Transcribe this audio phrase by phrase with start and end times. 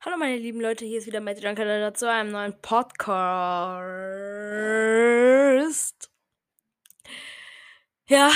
[0.00, 3.20] Hallo meine lieben Leute, hier ist wieder Matthew Junker zu einem neuen Podcast.
[8.08, 8.30] Ja,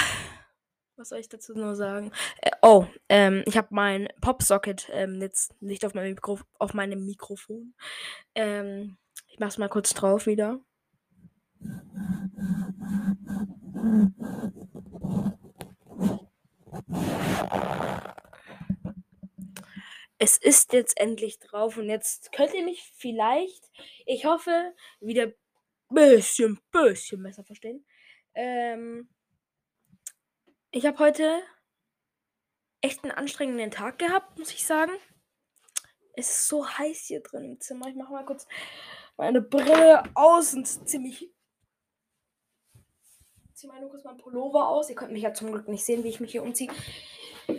[0.96, 2.10] was soll ich dazu nur sagen?
[2.40, 7.06] Äh, oh, ähm, ich habe mein Popsocket ähm, jetzt nicht auf, mein Mikro auf meinem
[7.06, 7.74] Mikrofon.
[8.34, 8.96] Ähm,
[9.28, 10.60] ich mach's mal kurz drauf wieder.
[20.22, 23.64] Es ist jetzt endlich drauf und jetzt könnt ihr mich vielleicht,
[24.04, 25.34] ich hoffe, wieder ein
[25.88, 27.86] bisschen, bisschen besser verstehen.
[28.34, 29.08] Ähm,
[30.72, 31.40] ich habe heute
[32.82, 34.92] echt einen anstrengenden Tag gehabt, muss ich sagen.
[36.12, 37.88] Es ist so heiß hier drin im Zimmer.
[37.88, 38.46] Ich mache mal kurz
[39.16, 41.32] meine Brille aus und ziemlich.
[43.54, 44.90] Ziehe mal nur kurz mein Pullover aus.
[44.90, 46.70] Ihr könnt mich ja zum Glück nicht sehen, wie ich mich hier umziehe.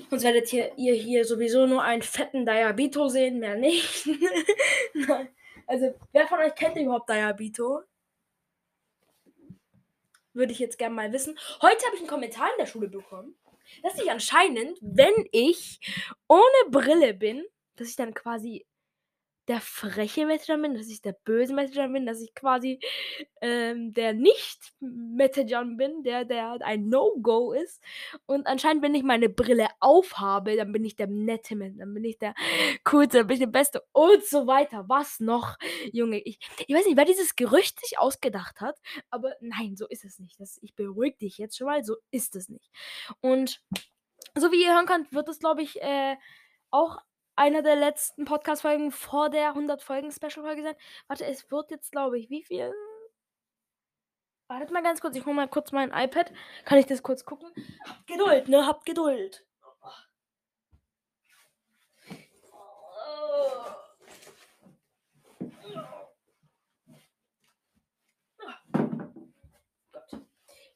[0.10, 4.08] Sonst werdet ihr, ihr hier sowieso nur einen fetten Diabito sehen, mehr nicht.
[5.68, 7.82] also, wer von euch kennt überhaupt Diabito?
[10.34, 11.38] Würde ich jetzt gerne mal wissen.
[11.62, 13.36] Heute habe ich einen Kommentar in der Schule bekommen,
[13.84, 15.80] dass ich anscheinend, wenn ich
[16.28, 17.44] ohne Brille bin,
[17.76, 18.66] dass ich dann quasi
[19.48, 22.80] der freche Metajan bin, dass ich der böse Metajan bin, dass ich quasi
[23.42, 27.82] ähm, der nicht Metajan bin, der, der ein No-Go ist.
[28.26, 32.06] Und anscheinend, wenn ich meine Brille aufhabe, dann bin ich der nette Mensch, dann bin
[32.06, 32.36] ich der
[32.86, 34.86] coolste, dann bin ich der Beste und so weiter.
[34.88, 35.58] Was noch,
[35.92, 36.20] Junge?
[36.20, 40.20] Ich, ich weiß nicht, wer dieses Gerücht sich ausgedacht hat, aber nein, so ist es
[40.20, 40.40] nicht.
[40.40, 42.72] Das, ich beruhige dich jetzt schon mal, so ist es nicht.
[43.22, 43.62] Und
[44.36, 46.16] so wie ihr hören könnt, wird es, glaube ich, äh,
[46.70, 47.00] auch
[47.36, 50.76] einer der letzten Podcast-Folgen vor der 100-Folgen-Special-Folge sein.
[51.08, 52.74] Warte, es wird jetzt, glaube ich, wie viel?
[54.48, 56.32] Wartet mal ganz kurz, ich hole mal kurz mein iPad.
[56.66, 57.50] Kann ich das kurz gucken?
[57.88, 58.68] Habt Geduld, ne?
[58.68, 59.46] Habt Geduld.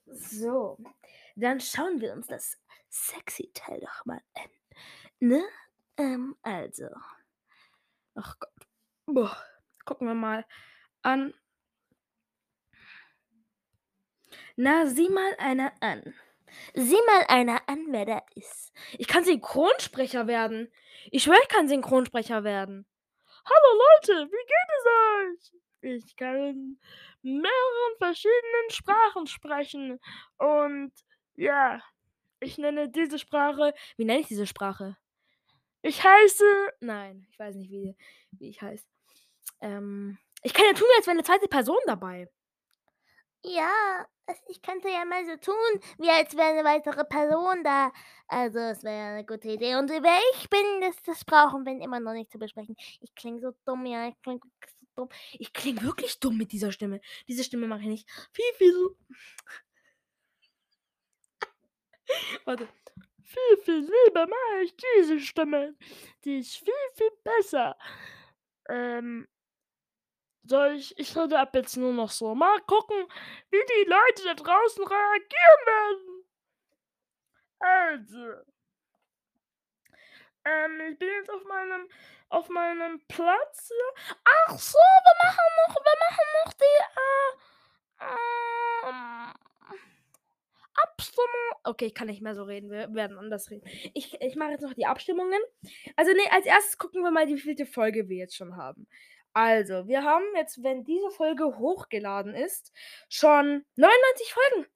[0.07, 0.77] So,
[1.35, 2.57] dann schauen wir uns das
[2.89, 4.49] sexy Teil doch mal an.
[5.19, 5.43] Ne?
[5.97, 6.87] Ähm, also.
[8.15, 8.67] Ach Gott.
[9.05, 9.37] Boah.
[9.85, 10.45] Gucken wir mal
[11.03, 11.33] an.
[14.55, 16.15] Na, sieh mal einer an.
[16.73, 18.71] Sieh mal einer an, wer da ist.
[18.97, 20.71] Ich kann Synchronsprecher werden.
[21.11, 22.85] Ich schwöre, ich kann Synchronsprecher werden.
[23.45, 25.61] Hallo Leute, wie geht es euch?
[25.81, 26.79] Ich kann in
[27.21, 29.99] mehreren verschiedenen Sprachen sprechen.
[30.37, 30.93] Und
[31.35, 31.81] ja,
[32.39, 33.73] ich nenne diese Sprache.
[33.97, 34.97] Wie nenne ich diese Sprache?
[35.85, 36.43] Ich heiße.
[36.79, 37.95] Nein, ich weiß nicht, wie,
[38.31, 38.87] wie ich heiße.
[39.61, 42.27] Ähm, ich kann ja tun, als wäre eine zweite Person dabei.
[43.43, 43.69] Ja,
[44.47, 47.91] ich könnte ja mal so tun, wie als wäre eine weitere Person da.
[48.27, 49.75] Also, es wäre eine gute Idee.
[49.75, 52.75] Und wer ich bin, das, das brauchen wir immer noch nicht zu besprechen.
[53.01, 55.09] Ich klinge so dumm, ja, ich klinge so dumm.
[55.33, 56.99] Ich klinge wirklich dumm mit dieser Stimme.
[57.27, 58.09] Diese Stimme mache ich nicht.
[58.33, 58.95] Viel, viel.
[62.45, 62.67] Warte
[63.35, 65.75] viel, viel lieber mache ich diese Stimme.
[66.23, 67.77] Die ist viel, viel besser.
[68.69, 69.27] Ähm,
[70.43, 72.35] soll ich, ich rede ab jetzt nur noch so.
[72.35, 73.07] Mal gucken,
[73.49, 76.25] wie die Leute da draußen reagieren werden.
[77.59, 78.41] Also.
[80.45, 81.89] Ähm, ich bin jetzt auf meinem,
[82.29, 83.71] auf meinem Platz.
[84.23, 87.55] Ach so, wir machen noch, wir machen noch die, äh,
[88.87, 89.14] ähm,
[90.83, 91.59] Abstimmung.
[91.63, 92.69] Okay, ich kann nicht mehr so reden.
[92.71, 93.67] Wir werden anders reden.
[93.93, 95.39] Ich, ich mache jetzt noch die Abstimmungen.
[95.95, 98.87] Also, nee, als erstes gucken wir mal, wie viele Folge wir jetzt schon haben.
[99.33, 102.71] Also, wir haben jetzt, wenn diese Folge hochgeladen ist,
[103.09, 104.67] schon 99 Folgen.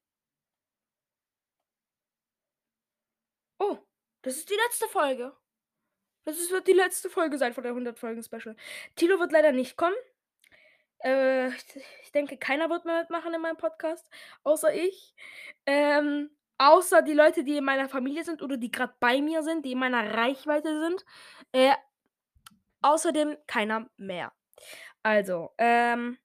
[3.59, 3.77] Oh,
[4.21, 5.33] das ist die letzte Folge.
[6.25, 8.55] Das wird die letzte Folge sein von der 100-Folgen-Special.
[8.95, 9.95] Tilo wird leider nicht kommen.
[11.03, 11.49] Äh,
[12.03, 14.09] ich denke, keiner wird mehr mitmachen in meinem Podcast,
[14.43, 15.15] außer ich.
[15.65, 19.65] Ähm, außer die Leute, die in meiner Familie sind oder die gerade bei mir sind,
[19.65, 21.05] die in meiner Reichweite sind.
[21.53, 21.73] Äh,
[22.81, 24.31] außerdem keiner mehr.
[25.03, 26.17] Also, ähm,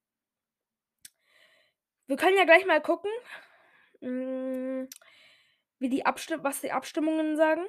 [2.07, 3.11] wir können ja gleich mal gucken,
[4.01, 4.89] mh, hm,
[5.79, 7.65] wie die Abstimm was die Abstimmungen sagen.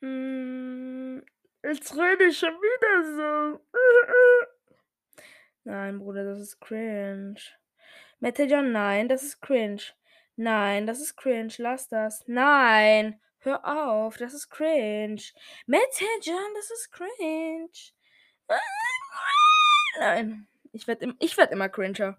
[0.00, 0.81] Mh, hm,
[1.64, 3.60] Jetzt rede ich schon wieder so.
[5.64, 7.36] Nein, Bruder, das ist cringe.
[8.18, 9.82] Metajon, nein, das ist cringe.
[10.36, 11.52] Nein, das ist cringe.
[11.58, 12.24] Lass das.
[12.26, 13.20] Nein.
[13.38, 15.22] Hör auf, das ist cringe.
[15.66, 17.70] Metajon, das ist cringe.
[19.98, 20.46] Nein.
[20.72, 22.16] Ich werde ich werd immer cringer.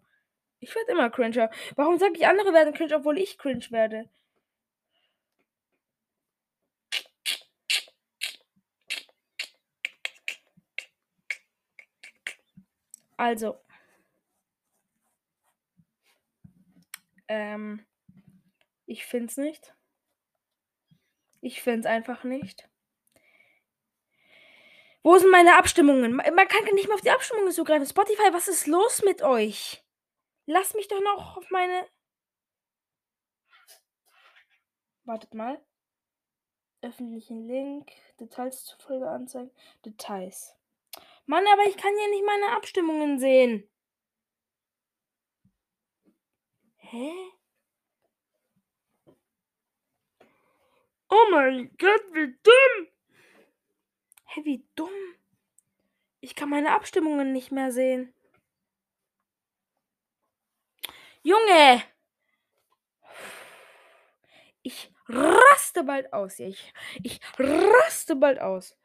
[0.60, 1.50] Ich werde immer cringer.
[1.76, 4.10] Warum sage ich, andere werden cringe, obwohl ich cringe werde?
[13.18, 13.60] Also.
[17.28, 17.86] Ähm.
[18.86, 19.74] Ich find's nicht.
[21.42, 22.70] Ich find's einfach nicht.
[25.04, 26.16] Wo sind meine Abstimmungen?
[26.16, 27.86] Man kann nicht mehr auf die Abstimmungen zugreifen.
[27.86, 29.84] Spotify, was ist los mit euch?
[30.46, 31.88] Lasst mich doch noch auf meine.
[35.04, 35.62] Wartet mal.
[36.82, 37.92] Öffentlichen Link.
[38.20, 39.52] Details zur Folge anzeigen.
[39.86, 40.56] Details.
[41.26, 43.70] Mann, aber ich kann hier nicht meine Abstimmungen sehen.
[46.78, 47.12] Hä?
[51.10, 52.88] Oh mein Gott, wie dumm!
[54.26, 54.90] Hä, wie dumm?
[56.22, 58.14] Ich kann meine Abstimmungen nicht mehr sehen.
[61.22, 61.84] Junge!
[64.62, 66.40] Ich raste bald aus.
[66.40, 66.74] Ich,
[67.04, 68.78] ich raste bald aus.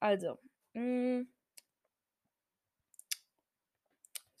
[0.00, 0.38] Also.
[0.72, 1.26] Mh.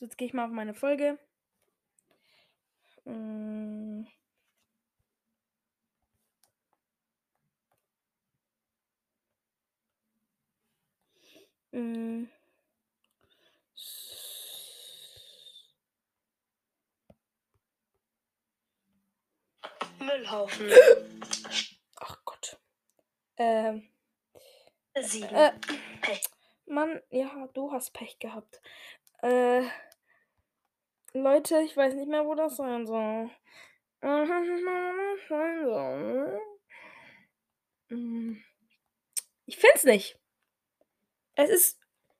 [0.02, 0.04] Mm.
[0.04, 1.18] Jetzt gehe ich mal auf meine Folge.
[3.04, 4.04] Mh.
[11.72, 12.22] Mm.
[12.22, 12.26] mh.
[20.00, 20.68] Müllhaufen.
[22.00, 22.58] Ach Gott.
[23.36, 23.88] Ähm.
[25.00, 25.34] Sieben.
[25.34, 25.52] Äh.
[26.66, 28.60] Mann, ja, du hast Pech gehabt.
[29.22, 29.62] Äh.
[31.14, 33.30] Leute, ich weiß nicht mehr, wo das sein soll.
[39.44, 40.18] Ich find's nicht.
[41.34, 41.78] Es ist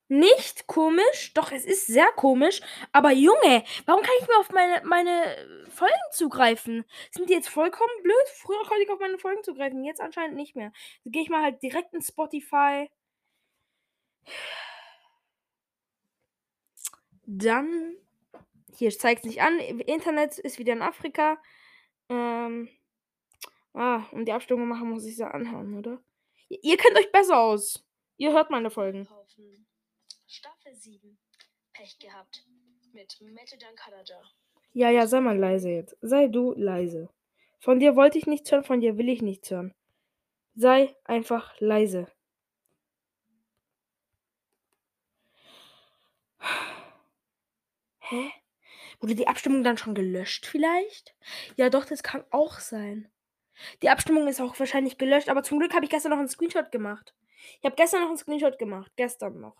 [0.08, 2.60] nicht komisch, doch es ist sehr komisch.
[2.92, 6.84] Aber Junge, warum kann ich mir auf meine, meine Folgen zugreifen?
[7.10, 8.28] Sind die jetzt vollkommen blöd?
[8.34, 10.72] Früher konnte ich auf meine Folgen zugreifen, jetzt anscheinend nicht mehr.
[11.04, 12.90] Dann gehe ich mal halt direkt in Spotify.
[17.26, 17.96] Dann,
[18.74, 21.38] hier zeigt es nicht an, Internet ist wieder in Afrika.
[22.08, 22.68] Ähm,
[23.74, 26.02] ah, um die Abstimmung machen, muss ich sie anhören, oder?
[26.48, 27.86] Ihr kennt euch besser aus.
[28.16, 29.08] Ihr hört meine Folgen.
[30.26, 31.18] Staffel 7.
[31.72, 32.44] Pech gehabt.
[32.92, 34.22] Mit Mette Dankadada.
[34.74, 35.96] Ja, ja, sei mal leise jetzt.
[36.00, 37.08] Sei du leise.
[37.58, 39.74] Von dir wollte ich nichts hören, von dir will ich nichts hören.
[40.54, 42.06] Sei einfach leise.
[48.00, 48.32] Hä?
[49.02, 51.14] Wurde die Abstimmung dann schon gelöscht vielleicht?
[51.56, 53.10] Ja, doch, das kann auch sein.
[53.82, 56.70] Die Abstimmung ist auch wahrscheinlich gelöscht, aber zum Glück habe ich gestern noch einen Screenshot
[56.70, 57.12] gemacht.
[57.58, 58.92] Ich habe gestern noch einen Screenshot gemacht.
[58.94, 59.56] Gestern noch.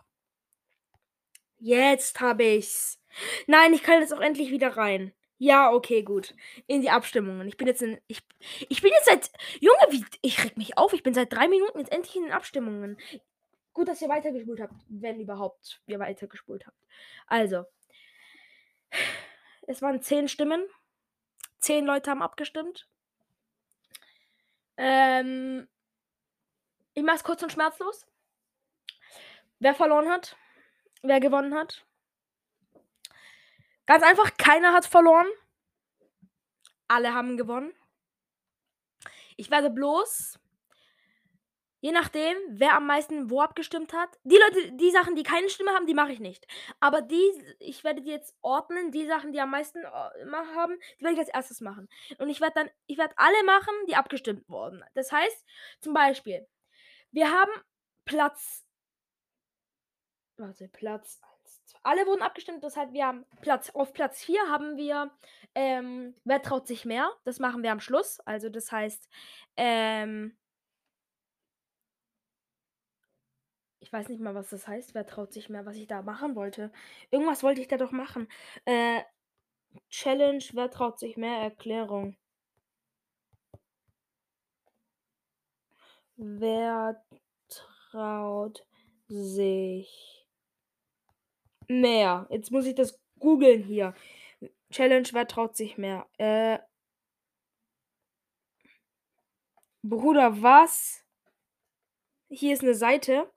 [1.59, 3.01] Jetzt habe ich's.
[3.49, 5.13] Nein, ich kann jetzt auch endlich wieder rein.
[5.39, 6.35] Ja, okay, gut.
[6.69, 7.49] In die Abstimmungen.
[7.49, 8.01] Ich bin jetzt in.
[8.07, 8.23] Ich,
[8.69, 9.31] ich bin jetzt seit.
[9.59, 10.05] Junge, wie.
[10.23, 10.93] Ich reg mich auf.
[10.93, 12.97] Ich bin seit drei Minuten jetzt endlich in den Abstimmungen.
[13.73, 14.75] Gut, dass ihr weitergespult habt.
[14.89, 16.79] Wenn überhaupt ihr weitergespult habt.
[17.27, 17.65] Also.
[19.67, 20.65] Es waren zehn Stimmen.
[21.59, 22.89] Zehn Leute haben abgestimmt.
[24.77, 25.69] Ähm.
[26.95, 28.07] Ich mach's kurz und schmerzlos.
[29.59, 30.37] Wer verloren hat?
[31.03, 31.85] wer gewonnen hat.
[33.87, 35.27] Ganz einfach, keiner hat verloren.
[36.89, 37.73] Alle haben gewonnen.
[39.37, 40.39] Ich werde bloß,
[41.83, 45.73] je nachdem, wer am meisten wo abgestimmt hat, die Leute, die Sachen, die keine Stimme
[45.73, 46.47] haben, die mache ich nicht.
[46.79, 51.05] Aber die, ich werde die jetzt ordnen, die Sachen, die am meisten äh, haben, die
[51.05, 51.89] werde ich als erstes machen.
[52.19, 54.85] Und ich werde dann, ich werde alle machen, die abgestimmt wurden.
[54.95, 55.45] Das heißt,
[55.81, 56.47] zum Beispiel,
[57.11, 57.53] wir haben
[58.05, 58.65] Platz
[60.37, 61.65] Warte, Platz 1.
[61.67, 61.79] 2.
[61.83, 63.71] Alle wurden abgestimmt, das heißt, wir haben Platz.
[63.71, 65.11] Auf Platz 4 haben wir
[65.55, 67.13] ähm, Wer traut sich mehr?
[67.25, 68.21] Das machen wir am Schluss.
[68.21, 69.09] Also das heißt,
[69.57, 70.37] ähm,
[73.93, 74.95] weiß nicht mal, was das heißt.
[74.95, 76.73] Wer traut sich mehr, was ich da machen wollte.
[77.11, 78.29] Irgendwas wollte ich da doch machen.
[78.65, 79.03] Äh,
[79.91, 81.39] Challenge, wer traut sich mehr?
[81.39, 82.17] Erklärung.
[86.17, 87.03] Wer
[87.49, 88.67] traut
[89.09, 90.27] sich
[91.69, 92.27] mehr.
[92.31, 93.95] Jetzt muss ich das googeln hier.
[94.71, 96.07] Challenge, wer traut sich mehr?
[96.19, 96.59] Äh,
[99.83, 101.05] Bruder, was?
[102.29, 103.31] Hier ist eine Seite.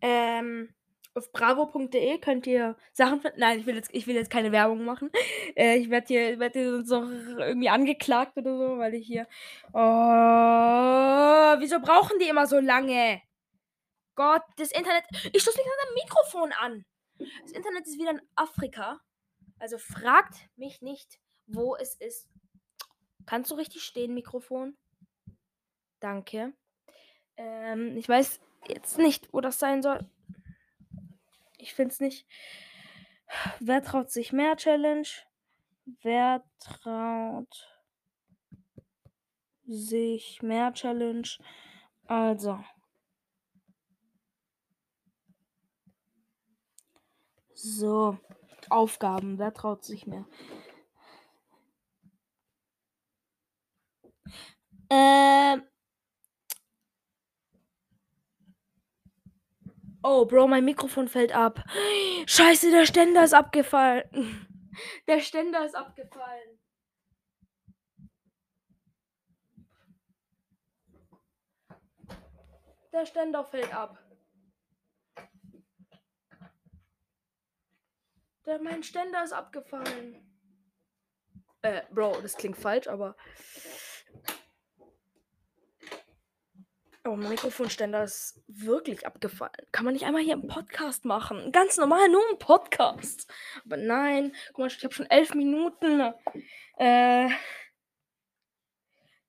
[0.00, 0.74] Ähm,
[1.16, 3.40] auf bravo.de könnt ihr Sachen finden.
[3.40, 5.10] Nein, ich will jetzt, ich will jetzt keine Werbung machen.
[5.56, 9.26] Äh, ich werde hier, werd hier sonst noch irgendwie angeklagt oder so, weil ich hier.
[9.72, 9.78] Oh,
[11.60, 13.22] wieso brauchen die immer so lange?
[14.16, 15.04] Gott, das Internet.
[15.32, 16.84] Ich stoße mich an dem Mikrofon an.
[17.42, 19.00] Das Internet ist wieder in Afrika.
[19.58, 22.28] Also fragt mich nicht, wo es ist.
[23.24, 24.76] Kannst du richtig stehen, Mikrofon?
[26.00, 26.52] Danke.
[27.38, 30.08] Ähm, ich weiß jetzt nicht, wo das sein soll.
[31.58, 32.26] Ich finde es nicht.
[33.60, 35.08] Wer traut sich mehr Challenge?
[36.02, 37.68] Wer traut
[39.66, 41.28] sich mehr Challenge?
[42.06, 42.62] Also.
[47.54, 48.18] So.
[48.68, 49.38] Aufgaben.
[49.38, 50.26] Wer traut sich mehr?
[54.90, 55.35] Ähm.
[60.08, 61.64] Oh, Bro, mein Mikrofon fällt ab.
[62.26, 64.46] Scheiße, der Ständer ist abgefallen.
[65.08, 66.60] Der Ständer ist abgefallen.
[72.92, 73.98] Der Ständer fällt ab.
[78.44, 80.38] Der, mein Ständer ist abgefallen.
[81.62, 83.16] Äh, Bro, das klingt falsch, aber.
[87.06, 89.52] Oh, mein Mikrofonständer ist wirklich abgefallen.
[89.70, 91.52] Kann man nicht einmal hier einen Podcast machen?
[91.52, 93.32] Ganz normal, nur ein Podcast.
[93.64, 96.12] Aber nein, guck mal, ich habe schon elf Minuten.
[96.78, 97.28] Äh.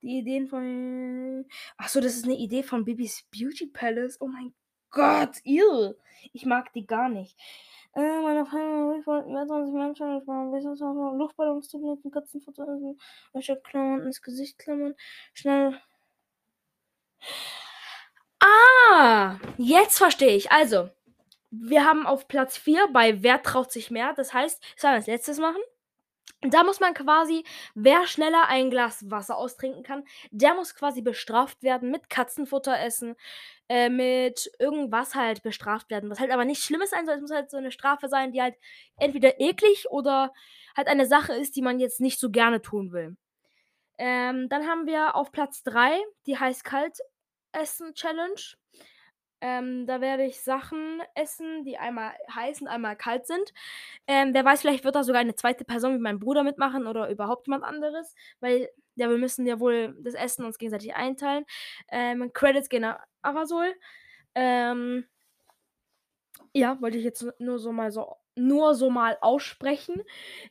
[0.02, 1.46] Die Ideen von.
[1.76, 4.20] Achso, das ist eine Idee von Bibis Beauty Palace.
[4.20, 4.54] Oh mein
[4.90, 5.96] Gott, ihr.
[6.32, 7.38] Ich mag die gar nicht.
[7.94, 12.66] Äh, meine Freundin wollten mehr 20 Menschen, ich war ein Luftballons zu benutzen, Katzenfutter,
[13.32, 14.94] Wäsche klammern, ins Gesicht klammern,
[15.32, 15.80] schnell.
[18.40, 20.50] Ah, jetzt verstehe ich.
[20.52, 20.90] Also,
[21.50, 24.12] wir haben auf Platz 4 bei Wer traut sich mehr.
[24.14, 25.60] Das heißt, das sollen wir als letztes machen.
[26.42, 27.42] Da muss man quasi,
[27.74, 33.16] wer schneller ein Glas Wasser austrinken kann, der muss quasi bestraft werden mit Katzenfutter essen,
[33.68, 36.10] äh, mit irgendwas halt bestraft werden.
[36.10, 37.16] Was halt aber nicht Schlimmes sein soll.
[37.16, 38.54] Es muss halt so eine Strafe sein, die halt
[38.98, 40.32] entweder eklig oder
[40.76, 43.16] halt eine Sache ist, die man jetzt nicht so gerne tun will.
[43.98, 46.98] Ähm, dann haben wir auf Platz 3 die heiß-kalt
[47.52, 48.40] Essen Challenge.
[49.40, 53.52] Ähm, da werde ich Sachen essen, die einmal heiß und einmal kalt sind.
[54.08, 57.08] Ähm, wer weiß, vielleicht wird da sogar eine zweite Person wie mein Bruder mitmachen oder
[57.08, 61.44] überhaupt jemand anderes, weil ja, wir müssen ja wohl das Essen uns gegenseitig einteilen.
[61.90, 63.72] Ähm, Credits gehen nach Arasol.
[64.34, 65.06] Ähm,
[66.54, 70.02] ja, wollte ich jetzt nur so mal so nur so mal aussprechen.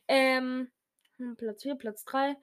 [0.08, 0.70] Ähm,
[1.18, 2.36] hm, Platz 4, Platz 3.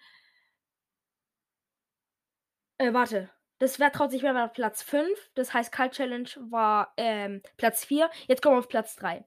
[2.77, 3.29] Äh, warte.
[3.59, 5.31] Das Wer traut sich mehr war Platz 5.
[5.35, 8.09] Das heißt, Kalt Challenge war ähm, Platz 4.
[8.27, 9.24] Jetzt kommen wir auf Platz 3.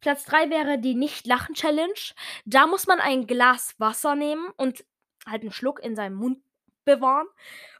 [0.00, 2.14] Platz 3 wäre die Nicht-Lachen-Challenge.
[2.46, 4.84] Da muss man ein Glas Wasser nehmen und
[5.26, 6.42] halt einen Schluck in seinem Mund
[6.84, 7.28] bewahren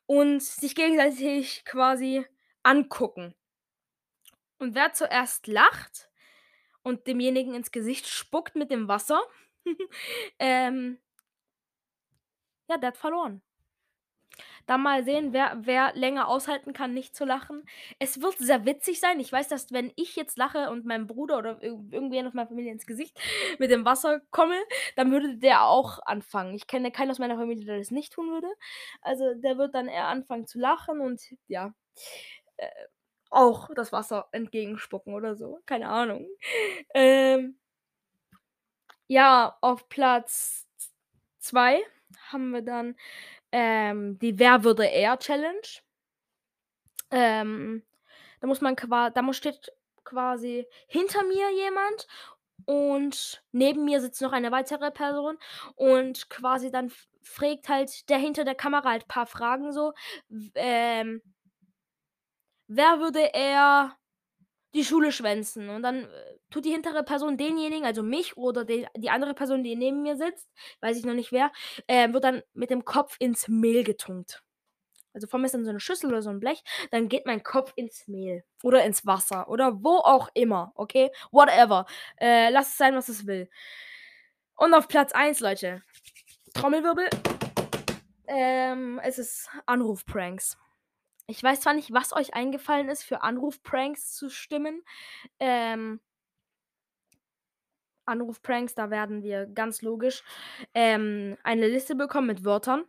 [0.06, 2.24] und sich gegenseitig quasi
[2.62, 3.34] angucken.
[4.58, 6.10] Und wer zuerst lacht
[6.82, 9.22] und demjenigen ins Gesicht spuckt mit dem Wasser,
[10.38, 10.98] ähm,
[12.68, 13.42] ja, der hat verloren.
[14.66, 17.64] Dann mal sehen, wer, wer länger aushalten kann, nicht zu lachen.
[17.98, 19.20] Es wird sehr witzig sein.
[19.20, 22.72] Ich weiß, dass wenn ich jetzt lache und meinem Bruder oder irgendwer aus meiner Familie
[22.72, 23.18] ins Gesicht
[23.58, 24.56] mit dem Wasser komme,
[24.96, 26.54] dann würde der auch anfangen.
[26.54, 28.48] Ich kenne keinen aus meiner Familie, der das nicht tun würde.
[29.02, 31.72] Also der wird dann eher anfangen zu lachen und ja.
[32.58, 32.68] Äh,
[33.30, 35.60] auch das Wasser entgegenspucken oder so.
[35.66, 36.26] Keine Ahnung.
[36.94, 37.58] Ähm,
[39.08, 40.66] ja, auf Platz
[41.40, 41.80] 2
[42.30, 42.96] haben wir dann
[43.52, 45.60] ähm, die Wer würde er Challenge.
[47.10, 47.82] Ähm,
[48.40, 49.72] da muss man quasi, da muss steht
[50.04, 52.06] quasi hinter mir jemand
[52.66, 55.38] und neben mir sitzt noch eine weitere Person
[55.76, 56.92] und quasi dann
[57.22, 59.92] fragt halt der hinter der Kamera halt ein paar Fragen so.
[60.54, 61.22] Ähm,
[62.68, 63.96] wer würde er
[64.74, 65.68] die Schule schwänzen?
[65.68, 69.62] Und dann äh, tut die hintere Person denjenigen, also mich oder die, die andere Person,
[69.62, 70.48] die neben mir sitzt,
[70.80, 71.52] weiß ich noch nicht wer,
[71.86, 74.42] äh, wird dann mit dem Kopf ins Mehl getunkt.
[75.12, 77.42] Also vor mir ist dann so eine Schüssel oder so ein Blech, dann geht mein
[77.42, 81.10] Kopf ins Mehl oder ins Wasser oder wo auch immer, okay?
[81.32, 81.86] Whatever.
[82.16, 83.48] Äh, lass es sein, was es will.
[84.56, 85.82] Und auf Platz 1, Leute.
[86.54, 87.08] Trommelwirbel.
[88.26, 90.56] Ähm, es ist Anrufpranks.
[91.26, 94.82] Ich weiß zwar nicht, was euch eingefallen ist, für Anrufpranks zu stimmen.
[95.38, 96.00] Ähm,
[98.06, 100.22] Anrufpranks, da werden wir ganz logisch
[100.74, 102.84] ähm, eine Liste bekommen mit Wörtern.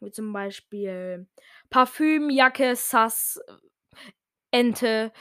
[0.00, 1.26] Wie zum Beispiel
[1.70, 3.40] Parfüm, Jacke, Sass,
[4.50, 5.12] Ente,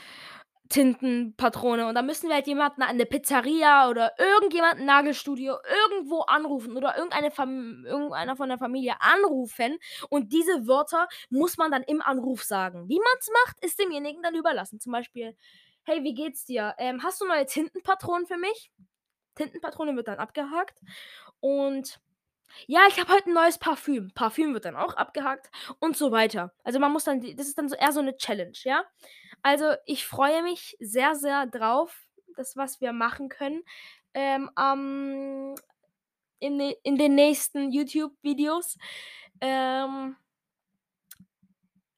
[0.69, 1.87] Tintenpatrone.
[1.87, 5.55] Und da müssen wir halt jemanden an der Pizzeria oder irgendjemanden Nagelstudio
[5.89, 9.77] irgendwo anrufen oder irgendeine Fam irgendeiner von der Familie anrufen.
[10.09, 12.87] Und diese Wörter muss man dann im Anruf sagen.
[12.89, 14.79] Wie man es macht, ist demjenigen dann überlassen.
[14.79, 15.35] Zum Beispiel,
[15.83, 16.75] hey, wie geht's dir?
[16.77, 18.71] Ähm, hast du neue Tintenpatronen für mich?
[19.35, 20.79] Tintenpatrone wird dann abgehakt.
[21.39, 21.99] Und
[22.65, 24.11] ja, ich habe heute ein neues Parfüm.
[24.13, 26.53] Parfüm wird dann auch abgehakt und so weiter.
[26.63, 28.83] Also man muss dann, das ist dann so eher so eine Challenge, ja.
[29.41, 33.63] Also ich freue mich sehr, sehr drauf, das, was wir machen können.
[34.13, 35.53] ähm, am
[36.39, 38.77] in, de, in den nächsten YouTube-Videos.
[39.41, 40.15] Ähm,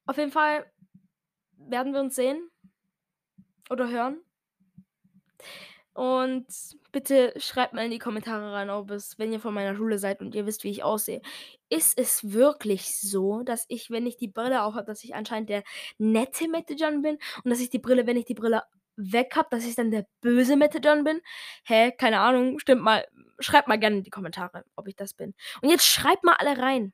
[0.06, 0.70] auf jeden Fall
[1.58, 2.50] werden wir uns sehen
[3.70, 4.22] oder hören.
[6.00, 6.48] Und
[6.94, 10.22] bitte schreibt mal in die Kommentare rein, ob es, wenn ihr von meiner Schule seid
[10.22, 11.22] und ihr wisst, wie ich aussehe,
[11.68, 15.62] ist es wirklich so, dass ich, wenn ich die Brille aufhabe, dass ich anscheinend der
[15.98, 18.64] nette Mette John bin und dass ich die Brille, wenn ich die Brille
[18.96, 21.20] weg habe, dass ich dann der böse Mette John bin?
[21.66, 21.92] Hä?
[21.92, 22.60] Keine Ahnung.
[22.60, 23.06] Stimmt mal.
[23.40, 25.34] Schreibt mal gerne in die Kommentare, ob ich das bin.
[25.62, 26.94] Und jetzt schreibt mal alle rein.